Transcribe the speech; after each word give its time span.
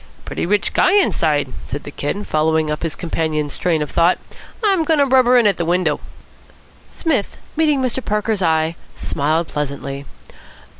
"Pretty 0.25 0.47
rich 0.47 0.73
guy 0.73 0.93
inside," 0.93 1.53
said 1.67 1.83
the 1.83 1.91
Kid, 1.91 2.25
following 2.25 2.71
up 2.71 2.81
his 2.81 2.95
companion's 2.95 3.55
train 3.55 3.83
of 3.83 3.91
thought. 3.91 4.17
"I'm 4.63 4.83
goin' 4.83 4.97
to 4.97 5.05
rubber 5.05 5.37
in 5.37 5.45
at 5.45 5.57
the 5.57 5.63
window." 5.63 5.99
Psmith, 6.89 7.37
meeting 7.55 7.83
Mr. 7.83 8.03
Parker's 8.03 8.41
eye, 8.41 8.75
smiled 8.95 9.47
pleasantly. 9.47 10.05